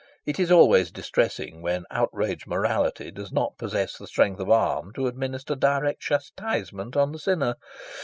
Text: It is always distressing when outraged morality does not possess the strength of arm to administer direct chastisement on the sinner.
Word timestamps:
It 0.25 0.39
is 0.39 0.49
always 0.51 0.89
distressing 0.89 1.61
when 1.61 1.85
outraged 1.91 2.47
morality 2.47 3.11
does 3.11 3.31
not 3.31 3.59
possess 3.59 3.99
the 3.99 4.07
strength 4.07 4.39
of 4.39 4.49
arm 4.49 4.93
to 4.93 5.05
administer 5.05 5.53
direct 5.53 5.99
chastisement 6.01 6.97
on 6.97 7.11
the 7.11 7.19
sinner. 7.19 7.53